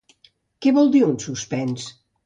Què 0.65 0.73
vol 0.79 0.91
dir 0.97 1.03
un 1.11 1.15
suspens? 1.27 1.89